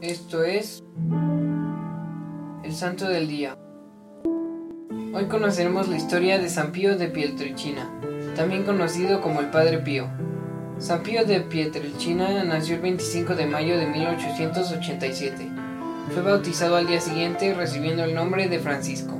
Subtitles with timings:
[0.00, 0.84] Esto es
[2.62, 3.58] el Santo del Día.
[5.12, 7.90] Hoy conoceremos la historia de San Pío de Pietrelcina,
[8.36, 10.06] también conocido como el Padre Pío.
[10.78, 15.50] San Pío de Pietrelcina nació el 25 de mayo de 1887.
[16.14, 19.18] Fue bautizado al día siguiente recibiendo el nombre de Francisco.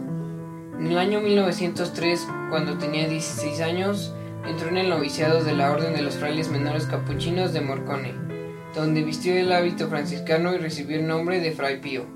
[0.78, 4.14] En el año 1903, cuando tenía 16 años,
[4.46, 8.37] entró en el noviciado de la Orden de los Frailes Menores Capuchinos de Morcone,
[8.78, 12.06] donde vistió el hábito franciscano y recibió el nombre de Fray Pío.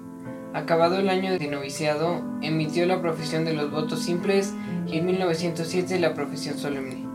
[0.54, 4.52] Acabado el año de noviciado, emitió la profesión de los votos simples
[4.86, 7.06] y en 1907 la profesión solemne.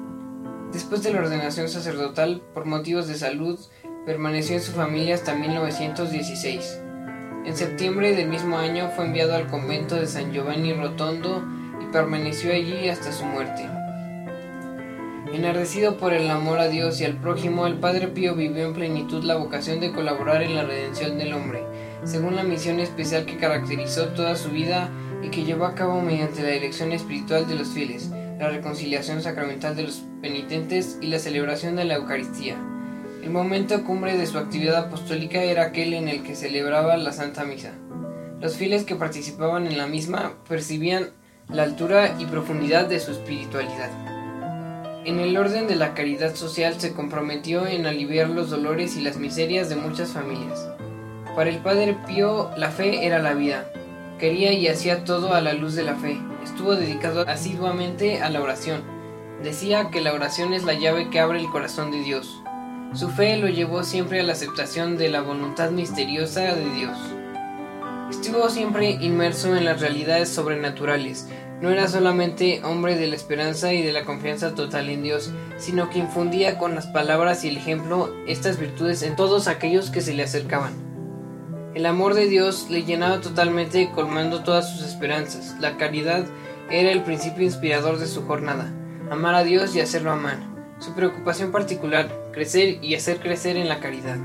[0.74, 3.60] Después de la ordenación sacerdotal, por motivos de salud,
[4.06, 6.82] permaneció en su familia hasta 1916.
[7.46, 11.46] En septiembre del mismo año fue enviado al convento de San Giovanni Rotondo
[11.82, 13.77] y permaneció allí hasta su muerte.
[15.34, 19.24] Enardecido por el amor a Dios y al prójimo, el Padre Pío vivió en plenitud
[19.24, 21.64] la vocación de colaborar en la redención del hombre,
[22.06, 24.90] según la misión especial que caracterizó toda su vida
[25.22, 29.76] y que llevó a cabo mediante la elección espiritual de los fieles, la reconciliación sacramental
[29.76, 32.56] de los penitentes y la celebración de la Eucaristía.
[33.22, 37.44] El momento cumbre de su actividad apostólica era aquel en el que celebraba la Santa
[37.44, 37.74] Misa.
[38.40, 41.10] Los fieles que participaban en la misma percibían
[41.50, 44.17] la altura y profundidad de su espiritualidad.
[45.08, 49.16] En el orden de la caridad social se comprometió en aliviar los dolores y las
[49.16, 50.68] miserias de muchas familias.
[51.34, 53.72] Para el Padre Pío la fe era la vida.
[54.20, 56.18] Quería y hacía todo a la luz de la fe.
[56.44, 58.82] Estuvo dedicado asiduamente a la oración.
[59.42, 62.44] Decía que la oración es la llave que abre el corazón de Dios.
[62.94, 66.98] Su fe lo llevó siempre a la aceptación de la voluntad misteriosa de Dios.
[68.12, 71.30] Estuvo siempre inmerso en las realidades sobrenaturales.
[71.62, 75.90] No era solamente hombre de la esperanza y de la confianza total en Dios, sino
[75.90, 80.14] que infundía con las palabras y el ejemplo estas virtudes en todos aquellos que se
[80.14, 80.74] le acercaban.
[81.74, 85.56] El amor de Dios le llenaba totalmente colmando todas sus esperanzas.
[85.60, 86.26] La caridad
[86.70, 88.72] era el principio inspirador de su jornada.
[89.10, 90.38] Amar a Dios y hacerlo amar.
[90.80, 94.18] Su preocupación particular, crecer y hacer crecer en la caridad.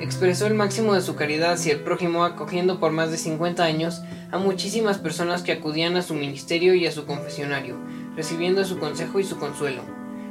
[0.00, 4.02] Expresó el máximo de su caridad hacia el prójimo acogiendo por más de 50 años
[4.30, 7.76] a muchísimas personas que acudían a su ministerio y a su confesionario,
[8.14, 9.82] recibiendo su consejo y su consuelo.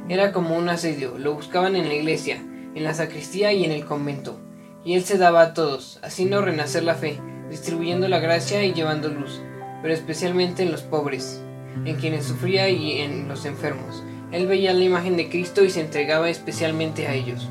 [0.08, 2.36] Era como un asedio, lo buscaban en la iglesia,
[2.74, 4.40] en la sacristía y en el convento,
[4.84, 7.20] y él se daba a todos, haciendo renacer la fe,
[7.50, 9.42] distribuyendo la gracia y llevando luz,
[9.82, 11.42] pero especialmente en los pobres,
[11.84, 14.02] en quienes sufría y en los enfermos,
[14.32, 17.48] él veía la imagen de Cristo y se entregaba especialmente a ellos.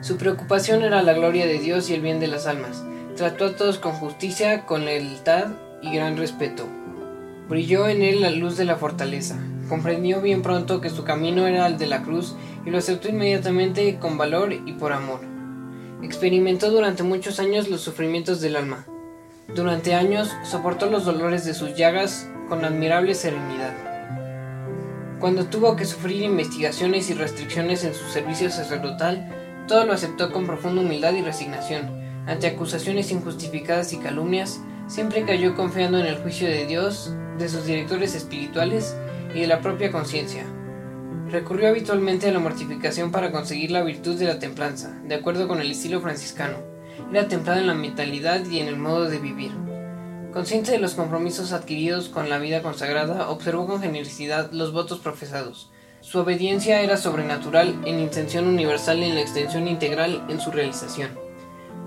[0.00, 2.82] Su preocupación era la gloria de Dios y el bien de las almas.
[3.16, 5.48] Trató a todos con justicia, con lealtad
[5.82, 6.66] y gran respeto.
[7.50, 9.36] Brilló en él la luz de la fortaleza.
[9.68, 12.34] Comprendió bien pronto que su camino era el de la cruz
[12.64, 15.20] y lo aceptó inmediatamente con valor y por amor.
[16.02, 18.86] Experimentó durante muchos años los sufrimientos del alma.
[19.54, 23.74] Durante años soportó los dolores de sus llagas con admirable serenidad.
[25.18, 29.39] Cuando tuvo que sufrir investigaciones y restricciones en su servicio sacerdotal,
[29.70, 31.92] todo lo aceptó con profunda humildad y resignación.
[32.26, 37.66] Ante acusaciones injustificadas y calumnias, siempre cayó confiando en el juicio de Dios, de sus
[37.66, 38.96] directores espirituales
[39.32, 40.44] y de la propia conciencia.
[41.28, 45.60] Recurrió habitualmente a la mortificación para conseguir la virtud de la templanza, de acuerdo con
[45.60, 46.56] el estilo franciscano.
[47.12, 49.52] Era templado en la mentalidad y en el modo de vivir.
[50.32, 55.70] Consciente de los compromisos adquiridos con la vida consagrada, observó con generosidad los votos profesados.
[56.02, 61.10] Su obediencia era sobrenatural en intención universal y en la extensión integral en su realización.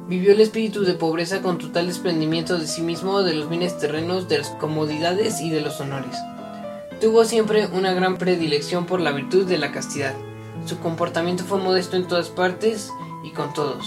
[0.08, 4.30] Vivió el espíritu de pobreza con total desprendimiento de sí mismo, de los bienes terrenos,
[4.30, 6.16] de las comodidades y de los honores.
[7.02, 10.14] Tuvo siempre una gran predilección por la virtud de la castidad.
[10.66, 12.92] Su comportamiento fue modesto en todas partes
[13.24, 13.84] y con todos.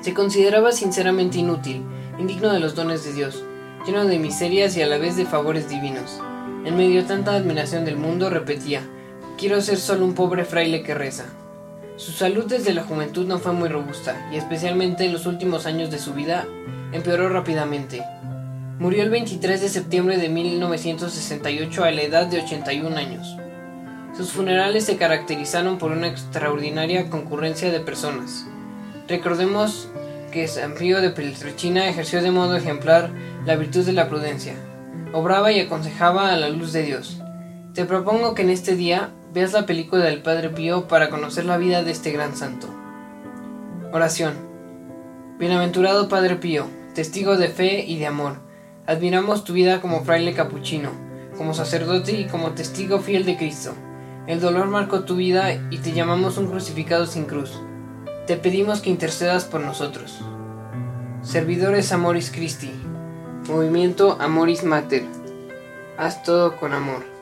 [0.00, 1.82] Se consideraba sinceramente inútil,
[2.20, 3.42] indigno de los dones de Dios,
[3.84, 6.20] lleno de miserias y a la vez de favores divinos.
[6.64, 8.88] En medio de tanta admiración del mundo repetía,
[9.38, 11.24] quiero ser solo un pobre fraile que reza.
[11.96, 15.90] Su salud desde la juventud no fue muy robusta, y especialmente en los últimos años
[15.90, 16.46] de su vida
[16.92, 18.02] empeoró rápidamente.
[18.78, 23.36] Murió el 23 de septiembre de 1968 a la edad de 81 años.
[24.16, 28.46] Sus funerales se caracterizaron por una extraordinaria concurrencia de personas.
[29.08, 29.88] Recordemos
[30.32, 33.10] que San Pío de Pietrelcina ejerció de modo ejemplar
[33.46, 34.54] la virtud de la prudencia.
[35.12, 37.20] Obraba y aconsejaba a la luz de Dios.
[37.74, 41.58] Te propongo que en este día veas la película del Padre Pío para conocer la
[41.58, 42.68] vida de este gran santo.
[43.92, 44.34] Oración.
[45.38, 48.36] Bienaventurado Padre Pío, testigo de fe y de amor.
[48.86, 50.90] Admiramos tu vida como fraile capuchino,
[51.36, 53.74] como sacerdote y como testigo fiel de Cristo.
[54.26, 57.60] El dolor marcó tu vida y te llamamos un crucificado sin cruz
[58.26, 60.18] te pedimos que intercedas por nosotros.
[61.22, 62.72] Servidores Amoris Christi.
[63.48, 65.04] Movimiento Amoris Mater.
[65.98, 67.13] Haz todo con amor.